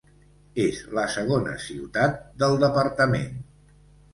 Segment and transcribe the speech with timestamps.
[0.63, 3.37] És la segona ciutat del departament.